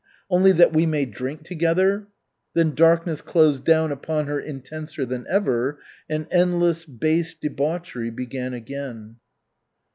[0.31, 2.07] Only that we may drink together?"
[2.55, 5.77] Then darkness closed down upon her intenser than ever,
[6.09, 9.17] and endless, base debauchery began again.